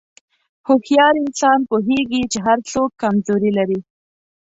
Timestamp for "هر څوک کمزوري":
2.45-3.51